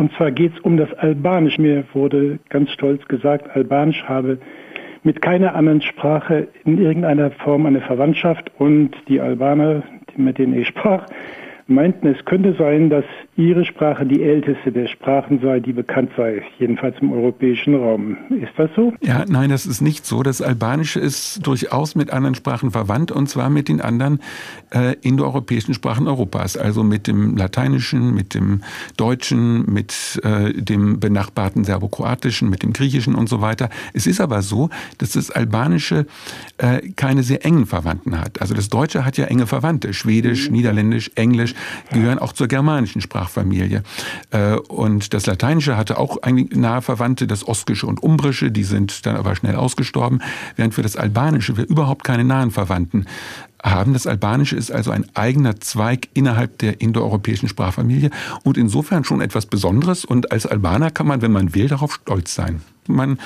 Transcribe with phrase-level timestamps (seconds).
[0.00, 1.58] Und zwar geht es um das Albanisch.
[1.58, 4.38] Mir wurde ganz stolz gesagt, Albanisch habe
[5.02, 8.50] mit keiner anderen Sprache in irgendeiner Form eine Verwandtschaft.
[8.56, 9.82] Und die Albaner,
[10.16, 11.04] mit denen ich sprach,
[11.70, 13.04] meinten, es könnte sein, dass
[13.36, 18.16] ihre Sprache die älteste der Sprachen sei, die bekannt sei, jedenfalls im europäischen Raum.
[18.28, 18.92] Ist das so?
[19.00, 20.22] Ja, nein, das ist nicht so.
[20.22, 24.20] Das Albanische ist durchaus mit anderen Sprachen verwandt und zwar mit den anderen
[24.70, 28.60] äh, indoeuropäischen Sprachen Europas, also mit dem Lateinischen, mit dem
[28.96, 33.70] Deutschen, mit äh, dem benachbarten Serbokroatischen, mit dem Griechischen und so weiter.
[33.94, 36.06] Es ist aber so, dass das Albanische
[36.58, 38.40] äh, keine sehr engen Verwandten hat.
[38.42, 40.56] Also das Deutsche hat ja enge Verwandte, Schwedisch, mhm.
[40.56, 41.54] Niederländisch, Englisch
[41.92, 43.82] gehören auch zur germanischen Sprachfamilie.
[44.30, 46.18] Äh, und das Lateinische hatte auch
[46.50, 50.20] nahe Verwandte, das Oskische und Umbrische, die sind dann aber schnell ausgestorben,
[50.56, 53.06] während für das Albanische wir überhaupt keine nahen Verwandten
[53.62, 53.92] haben.
[53.92, 58.10] Das Albanische ist also ein eigener Zweig innerhalb der indoeuropäischen Sprachfamilie
[58.42, 60.04] und insofern schon etwas Besonderes.
[60.04, 62.62] Und als Albaner kann man, wenn man will, darauf stolz sein.
[62.86, 63.18] Man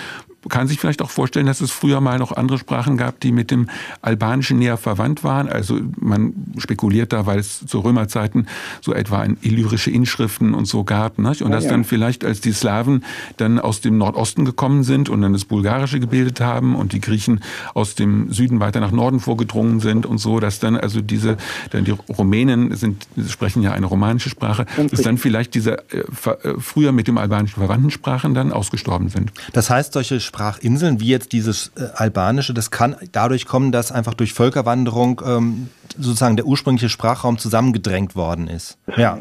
[0.49, 3.51] kann sich vielleicht auch vorstellen, dass es früher mal noch andere Sprachen gab, die mit
[3.51, 3.69] dem
[4.03, 5.49] Albanischen näher verwandt waren.
[5.49, 8.47] Also man spekuliert da, weil es zu Römerzeiten
[8.81, 11.19] so etwa illyrische Inschriften und so gab.
[11.19, 11.43] Nicht?
[11.43, 13.05] Und ja, dass dann vielleicht, als die Slawen
[13.37, 17.41] dann aus dem Nordosten gekommen sind und dann das Bulgarische gebildet haben und die Griechen
[17.75, 21.37] aus dem Süden weiter nach Norden vorgedrungen sind und so, dass dann also diese,
[21.71, 26.55] dann die Rumänen sind, sprechen ja eine romanische Sprache, dass dann vielleicht diese äh, äh,
[26.59, 29.33] früher mit dem Albanischen verwandten Sprachen dann ausgestorben sind.
[29.53, 34.15] Das heißt, solche Sprachinseln, wie jetzt dieses äh, Albanische, das kann dadurch kommen, dass einfach
[34.15, 38.79] durch Völkerwanderung ähm, sozusagen der ursprüngliche Sprachraum zusammengedrängt worden ist.
[38.97, 39.19] Ja.